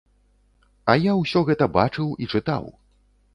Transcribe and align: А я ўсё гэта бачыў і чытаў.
А 0.93 0.95
я 1.03 1.13
ўсё 1.17 1.43
гэта 1.51 1.67
бачыў 1.77 2.09
і 2.25 2.31
чытаў. 2.33 2.65